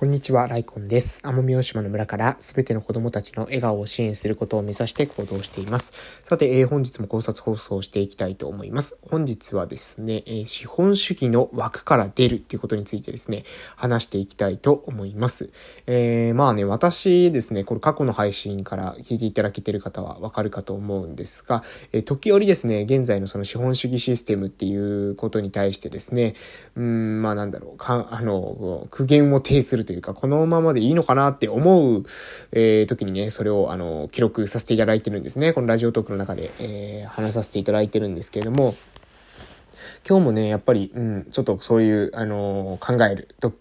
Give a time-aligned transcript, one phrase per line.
[0.00, 1.20] こんにちは、ライコンです。
[1.24, 5.92] 奄美大島の村からすべての子供たちの笑顔を支援することを目指して行動しています。
[6.24, 8.96] さて、えー、本日も考察放送をしていきたいと思います。
[9.10, 13.44] 本日はですね、えー、資本主義の枠から出るっていうことについてですね、
[13.76, 15.50] 話していきたいと思います。
[15.86, 21.62] えー、まあね、私ですね、これ過去の配信から聞いていただけてる方はわかるかと思うんですが、
[21.92, 24.74] えー、時折ですね、現在のその資本主義システムってい
[25.10, 26.36] うことに対してですね、
[26.74, 32.04] うん、まあなんだろう、かあの、苦言を呈するというか、このままでいいのかなって思う、
[32.52, 35.52] えー、時にね、それを、あの、記録させていただいてるんですね。
[35.52, 38.76] このラジオトークの中で、えー、話させていただいてるんですけれども、
[40.08, 43.52] 今日もね、やっぱり、うん、ちょっとそういう、あの考えると、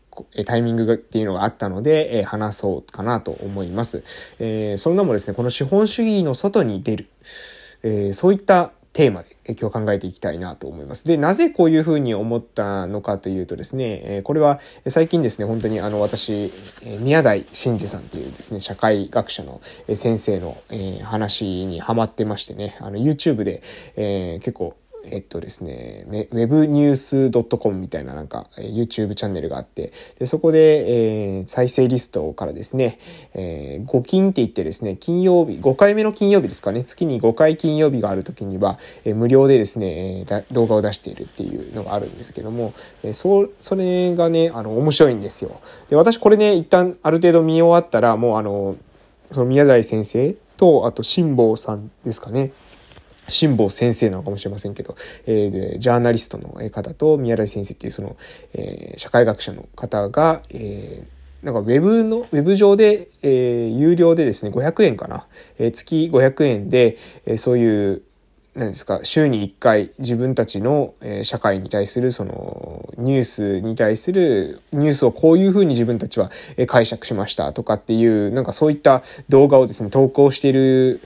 [0.46, 4.04] タイミングっていうのがあったので、えー、話そうかなと思います。
[4.40, 7.08] えー、その名もですね、この資本主義の外に出る、
[7.82, 11.06] えー、そういったテーマで今日考えていきたいなと思います。
[11.06, 16.52] で、なぜこういうふうに思ったのかというとですね、えこれは最近ですね、本当にあの私、
[17.00, 19.62] 宮台真司さんというですね、社会学者の
[19.96, 23.62] 先生のえ話にハマってましてね、あの YouTube で、
[23.96, 33.00] え結構えっとですね、webnews.com みたいななんか YouTube チャンネルがあって、でそこで、えー、再生リストからですね、
[33.34, 45.62] えー、5金って言ってですね、金曜日、5回目の金曜日ですかね、月に5回金曜日がある時には、えー、無料でですね、えー、動画を出しているっていうのがあるんですけども、えー、そ、それがね、あの、面白いんですよ。
[45.90, 48.76] で、私これね、一旦ある程度見終わったら、もうあの、
[49.32, 52.52] その宮台先生と、あと辛坊さんですかね。
[53.30, 58.16] 辛坊先生なのかもしれませんけど、えー、ジャーナリストの方と宮台先生っていうその、
[58.54, 65.26] えー、社会学者の方が、えー、なんかウェブの、ウェブ上で、えー、有料でですね、500円かな。
[65.58, 68.02] えー、月500円で、えー、そういう、
[68.56, 81.00] 何ですか、週に1回自分たちの、えー、社会に対するそのニュースに対するニュースをこういうふうに自分たちは、えー、解釈しましたとかっていう、なんかそういった動画をですね、投稿している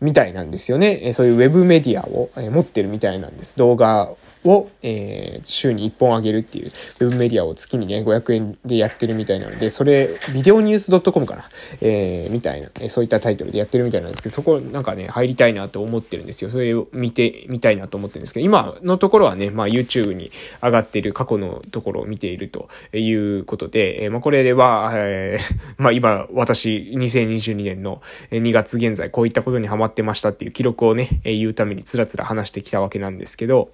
[0.00, 1.12] みたいなんですよね。
[1.12, 3.56] そういうウェブメディアを持ってるみたいなんです。
[3.56, 4.10] 動画
[4.44, 11.48] を、えー、週に1本あげるっていうウェブメディアを月にね、500円でやってるみたいなので、それ、ビデオニュース .com かな
[11.80, 16.50] えー、みたいな、そういったタイトルでやってるみたいなんですけど、そこなんかね、入りたいなと思ってるんですよ。
[16.50, 20.30] それを見てみたいなと思ってるんですけど、今のところはね、まあ YouTube に
[20.62, 33.70] 上がってる過去のところを見ているということで、えー、まあこれでは、えー、 まあ今、私、2022年の2月現在、こういったことにハマってましたっていう記録をね、言うためにつらつら話してきたわけなんですけど、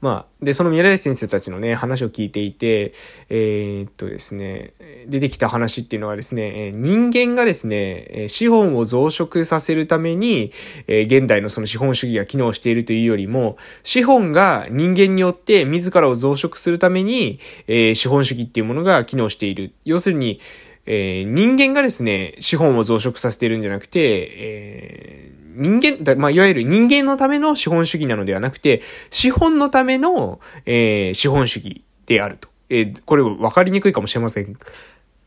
[0.00, 2.92] まあ、で、その宮台先生たちのね、話を聞いていて、
[3.28, 4.72] えー、っとですね、
[5.06, 10.52] 出てきた話っていうのはですね、人間がですね、資本を増殖させるために、
[10.86, 19.72] 現代のその資本主義が機能しているというよりも、資本が人間によって自らを増殖するために、資本主義っていうものが機能している。
[19.84, 20.40] 要するに、
[20.86, 24.00] えー、人間がですね、資本を増殖させているんじゃなくて、
[24.38, 25.29] えー
[25.60, 32.48] 人間、まあ、いわゆる人間のための資本主義なのではなくて、資本のための、えー、資本主義であると。
[32.70, 34.56] えー、これ分かりにくいかもしれません。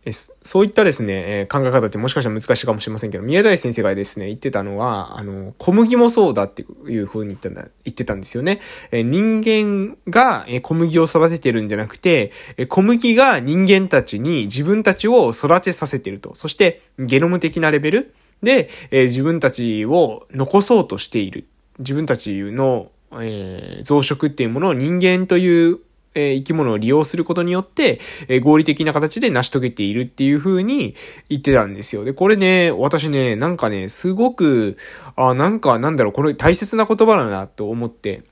[0.05, 8.59] えそういったですね、え考え方ってもしかしたら難しいかもしれませんけど、宮台先生がですね、言ってたのは、あの、小麦もそうだっていう風に言ったんだ、言ってたんですよね。
[8.91, 12.31] え人間が、小麦を育ててるんじゃなくて、
[12.67, 16.35] 小麦が人間たちに自分たちを育てさせてると。
[16.35, 21.47] そして、ゲノム的なレベルで、えー、自分たちを残そうとしている。
[21.79, 25.79] 自分たちの、えー、増殖っていうものを人間という
[26.15, 30.95] え、生き物を利用することによって、え、合理的な形で成し遂げているっていう風に
[31.29, 32.05] 言ってたんですよ。
[32.05, 34.77] で、これね、私ね、なんかね、すごく、
[35.15, 38.23] あ、なんか、なんだろう、これ大切な言葉だなと思って、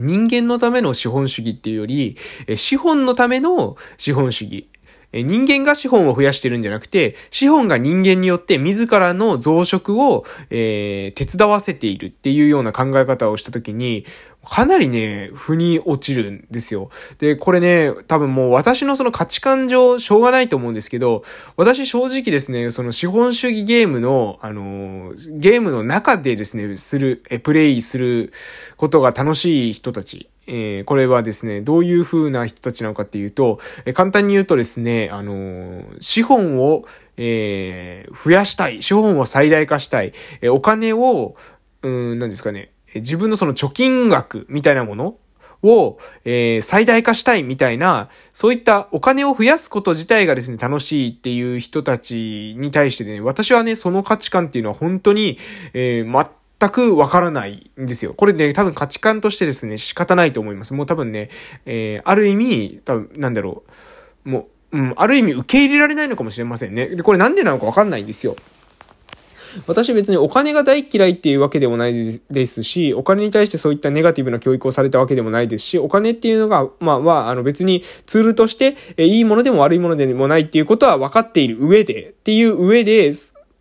[0.00, 2.16] 人間のための資本主義っていうより、
[2.46, 4.68] え資本のための資本主義。
[5.22, 14.04] 人間が資本を増やしてるんじゃなくて、資本が人間によって自らの増殖を、えー、手伝わせているっていうような考え方をしたときに、
[14.44, 16.90] かなりね、腑に落ちるんですよ。
[17.18, 21.24] で、これね、多分もう私のその価値観上、しょうがないと思うんですけど、
[21.56, 28.32] 私正直ですね、その資本主義ゲームの、あのー、ゲームの中でですね、する、え、プレイする
[28.76, 30.28] ことが楽しい人たち。
[30.46, 36.84] えー、これはですね、どういう風な人たちなのかっていうと、えー、簡単に言うとですね、あのー、資本を、
[37.16, 38.82] え、増やしたい。
[38.82, 40.12] 資本を最大化したい。
[40.40, 41.36] え、お金を、
[41.82, 45.16] うん、何ですかね、自分のその貯金額みたいなもの
[45.62, 55.38] を、えー、最大化したいみたいな、そういったお金を増やすこと自体がですね、楽しいっていう人たちに対してね、私はね、その価値観っていうのは本当に、
[55.72, 56.06] えー、
[56.64, 58.14] 全くわからないんですよ。
[58.14, 60.74] これね、多分価値観としてですね、仕方ないと思います。
[60.74, 61.30] もう多分ね、
[61.66, 63.64] えー、ある意味、多分、なんだろ
[64.24, 66.86] う、もう、うん、ある意味受け入れられないのかもしれませんね。
[66.88, 68.36] で、これなんでなのかわかんないんですよ。
[69.68, 83.12] 私別にお金が大嫌いっていうわけでもないですし、お金に対してそういったネガティブな教育をされたわけでもないですし、お金っていうのが、まあまあ、あの別にツールとして、えいいものでも悪いものでもないっていうことは分かっている上で、っていう上で、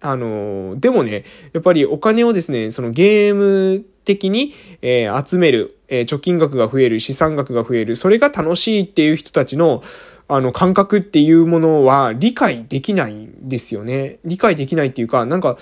[0.04, 1.24] あの、でもね、
[1.54, 9.82] やっぱりお金をですね、そのゲーム的に、えー、集める、えー、貯金額が増える、資産額が増える、それが楽しいっていう人たちの、
[10.28, 14.20] あの、感覚っていうものは理解できないんですよね。
[14.26, 15.58] 理解できないっていうか、なんか、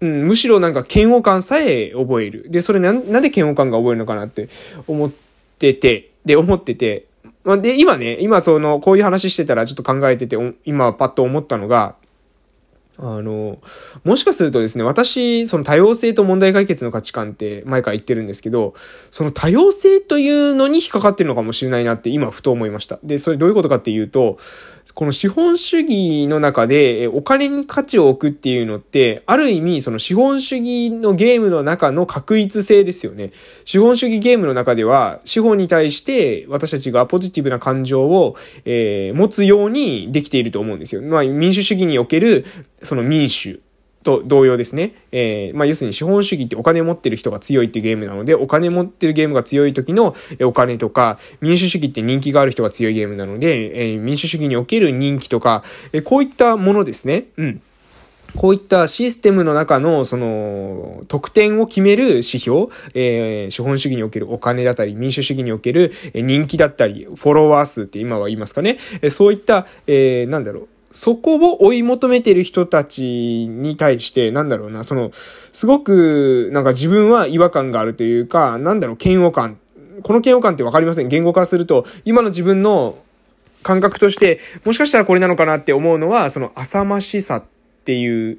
[0.00, 2.48] うん、むしろなんか嫌悪感さえ覚える。
[2.50, 4.48] で、それな、なんで嫌悪感が覚えるのかなって
[4.86, 5.10] 思っ
[5.58, 7.06] てて、で、思ってて、
[7.60, 11.96] で、今ね、今その、こういう話してたらちょっと考えてて、今パッと思ったのが、
[12.98, 13.58] あの、
[14.04, 18.74] もしかするとですね、私、その多様性と問題解決の価値観って前から言ってるんですけど、
[19.10, 23.00] その多様性というのに引っかかってるのかもしれないなって今ふと思いました。
[23.02, 24.38] で、それどういうことかっていうと、
[24.94, 33.32] この資本主義の中でお金に価値を置くっていうのって、ある意味その資本主義のゲームの中の確一性ですよね。
[33.64, 41.02] 資本主義ゲームの中では、資本に対して私たちがポジティブな感情を、えー、持つようにできていると思うんですよ。
[41.02, 42.46] まあ民主主義における
[42.84, 43.60] その民主
[44.04, 44.94] と同様ですね。
[45.10, 57.24] えー、まあ、要するに資本主義ってお金持ってる人が強いってゲームなので、お金持ってるゲームが強い時のお金とか、民主主義って人気がある人が強いゲームなので、えー、民主主義における人気とか、えー、こういったものですね。
[57.36, 57.62] うん。
[58.36, 68.78] こういったシステムの中の、その、得点を決める指標、えー、資本主義におけるお金だったり、民主主義における人気だったり、フォロワー数って今は言いますかね。
[69.10, 73.02] そういった、えー、なんだろう、そこを追い求めてる人たち
[73.50, 79.58] に対して、なんだろうな、その、すごく、なんか自分は違和感があるというか、なんだろう、嫌悪感。
[80.02, 81.08] この嫌悪感ってわかりません。
[81.08, 82.96] 言語化すると、今の自分の
[83.64, 87.44] 感覚として、もしかしたらこれなのかなって思うのは、その浅ましさっ
[87.84, 88.38] ていう、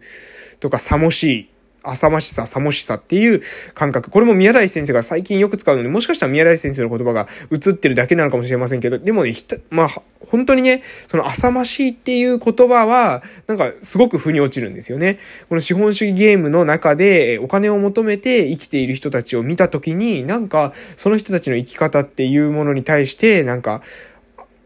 [0.61, 1.49] とか、さもしい
[1.91, 3.41] 浅ましさ、さもしさっていう
[3.73, 4.09] 感覚。
[4.09, 9.35] これも宮台先生が最近よく使うので、もしかしたら宮台先生の言葉が映ってるだけなのかもしれませんけど、でもね、
[9.69, 15.19] まあ、本当にね、その浅ましいっていう言葉は、なんかすごく腑に落ちるんですよね。
[15.49, 23.81] この資本主義ゲームの中でお金を求めて生きている人たちを見たときに、なんかその人たちの生き方っていうものに対して、なんか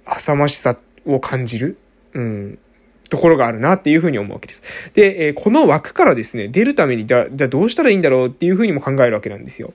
[0.06, 1.78] 浅ましさを感じる。
[2.14, 2.60] うん。
[3.10, 4.92] ところがあるなっていうふうに思うわけです。
[4.94, 9.74] で、え、この枠からですね、出るために、じゃ、じゃどうしたらいいんだろうっていうふうにも考えるわけなんですよ。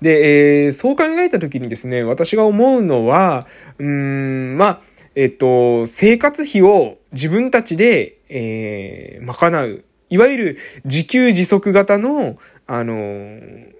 [0.00, 3.46] で、えー、そう考えたときにですね、私が思うのは、
[3.78, 4.80] うん、まあ、
[5.14, 9.84] えっと、生活費を自分たちで、えー、賄う。
[10.10, 13.72] いわゆる自給自足型の、あのー、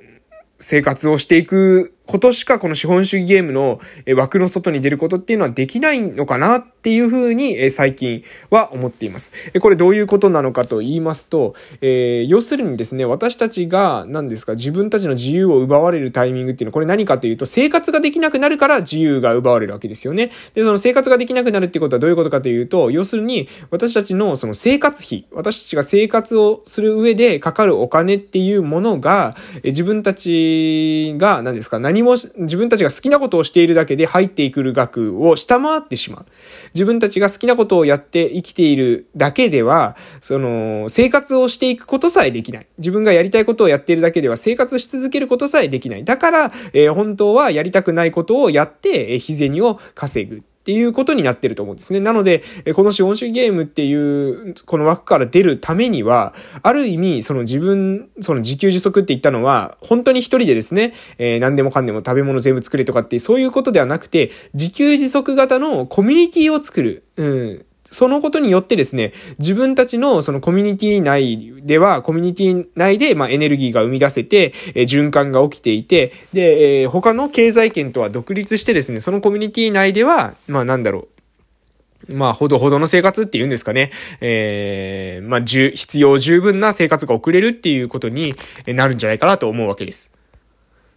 [0.58, 3.81] 生活をしていくことしかこの資本主義ゲームの
[4.17, 9.33] 枠の外に出ることっていうのはできないのかなっていうふうに最近は思っています。
[9.61, 20.33] これどういうことなのかと言いますと、えー、要するにですね、私たちが何ですか、自分たちの自由を奪われるタイミングっていうのはこれ何かというと生活ができなくなるから自由が奪われるわけですよね。
[20.55, 36.27] で、その生活ができなくなるっていうことはどういうことかというと、要するに私たちのその生活費、私たちが生活をする上でかかるお金っていうものが、自分たちが何ですか、何も自分たちが好きなことをしているだけで入ってくる額を下回ってしまう。
[36.75, 42.67] 自分たちが好きなことをやって生きているだけでは、その、生活をしていくことさえできない。
[42.79, 46.05] 自分がやりたいことをやっているだけでは生活し続けることさえできない。
[46.05, 50.43] だから、えー、本当はやりたくないことをやって、えー、日銭を稼ぐ。
[50.63, 51.99] っていうことになってると思うんですね。
[51.99, 52.45] なので、
[52.77, 67.03] この資本主義ゲームっていう、この枠から出るためには、ある意味、その自分、その自給自足って言ったのは、本当に一人でですね、えー、何でもかんでも食べ物全部作れとかって、そういうことではなくて、自給自足型のコミュニティを作る。
[67.17, 67.67] うん。
[67.93, 82.15] そのことによってですね、自分たちのそのコミュニティ内では、コミュニティ内で、まあ、エネルギーが生み出せて、え、循環が起きていて、で、え、他の経済圏とは独立してですね、そのコミュニティ内では、まあ、なんだろう。
[82.15, 83.93] まあ、ほどほどの生活って言うんですかね。
[84.20, 88.34] えー、まあ、じゅ必要十分な生活が送れるっていうことに
[88.67, 90.11] なるんじゃないかなと思うわけです。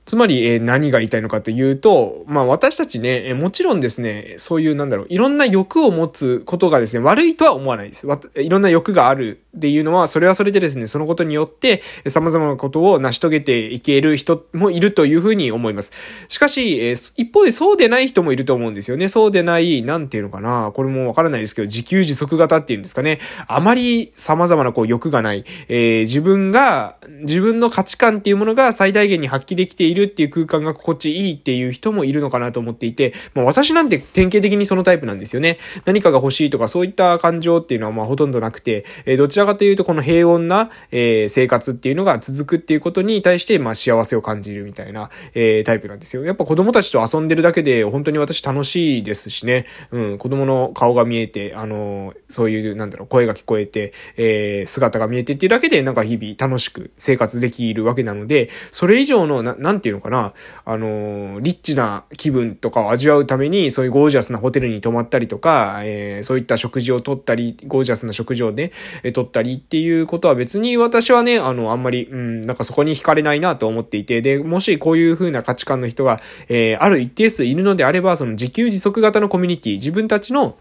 [0.05, 8.07] つまり、えー、何が言いたいのかというと、まあ私たちね、えー、もちろんですね、そういうなんだろう、いろんな欲を持つことがですね、悪いとは思わないです。
[8.35, 15.91] いろんな欲があるっていうのは、それはそれでですね、そのことによって、様々なことを成し遂げていける人もいるというふうに思います。
[16.27, 19.07] しかし、えー、一方でそうでない人もいると思うんですよね。
[19.07, 23.19] そうでない、なんていうのかな、これもわからないですけど、自給自足型っていうんですかね。
[23.47, 35.59] あまり様々なこう欲がない、えー、自分が、自分の価値観っていうものが最大限に発揮できているっていう空間が心地いいっていう人もいるのかなと思っていて、まあ私なんて典型的にそのタイプなんですよね。
[35.85, 46.25] 何かが欲しいとかそういった感情っていうのはまあほとんどなくて、えー、どちらかというとこの平穏な、えー、生活っていうのが続くっていうことに対して、まあ幸せを感じるみたいな、えー、タイプなんですよ。
[46.25, 49.65] やっぱ子供たちと遊んでるだけで本当に私楽しいですしね。
[49.91, 60.33] うん、子供の顔が見えて、あのー、そういう、なんだろう、声が聞こえて、えー、姿が見えてっていうだけで、なんか日々楽しく生活できるわけなので、それ以上の、な、なんていうのかな、
[60.65, 68.71] あのー、リッチな気分とかを味わうために、そういうゴージャスなホテルに泊まったりとか、えー、そういった食事をとったり、ゴージャスな食事をね、
[69.03, 80.55] えー、とったりっていうことは別に私はね、あの、あんまり、うん、なんかそこに惹かれないなと思っていて、で、もしこういう風な価値観の人が、えー、ある一定数いるのであれば、その自給自足型のコミュニティ、自分たちの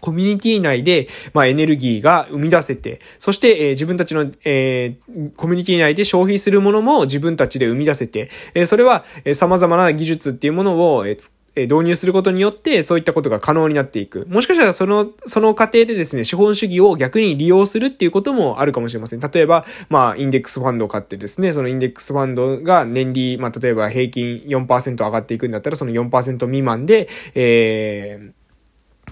[0.00, 11.30] コミュニティ内で、まあ、エネルギーが生み出せて、そして、えー、自分たちの、えー、コミュニティ内で消費するものも自分たちで生み出せて、えー、それは、えー、様々な技術っていうものを、えー、
[11.62, 14.26] 導入することによって、そういったことが可能になっていく。
[14.28, 19.20] もしかしたら、その、その過程でですね、資本主義を逆に利用するっていうこともあるかもしれません。
[19.20, 28.37] 例えば、まあ、インデックスファンドを買ってですね、そのインデックスファンドが年利、まあ、例えば平均4%上がっていくんだったら、その4%未満で、えー、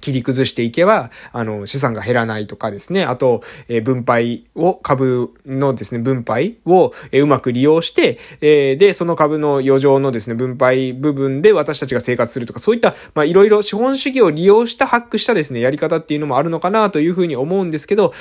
[0.01, 3.05] 切り崩していけば、あの、資産が減らないとかですね。
[3.05, 18.13] あと、えー、分配を、株のですね、分配を、えー、うまく利用して、えー、で、その株の余剰のですね、分配部分で私たちが生活するとか、そういった、まあ、いろいろ資本主義を利用した、ハックしたですね、やり方っていうのもあるのかなというふうに思うんですけど、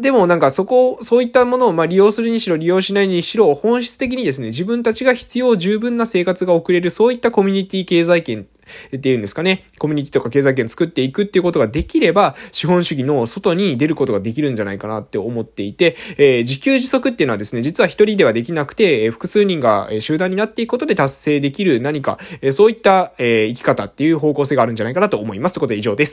[0.00, 8.46] でもなんかそこ、そういったものを、まあ、利用するにしろ、利用しないにしろ、本質的にですね、自分たちが必要十分な生活が送れる、そういったコミュニティ経済圏
[8.94, 25.54] っていうんですかね、コミュニティとか経済圏作っていくっていうことができれば、資本主義の外に出ることができるんじゃないかなって思っていて、えー、自給自足っていうのはですね、実は一人ではできなくて、えー、複数人が集団になっていくことで達成できる何か、えー、そういった、えー、生き方っていう方向性があるんじゃないかなと思います。
[25.54, 26.12] ということで以上です。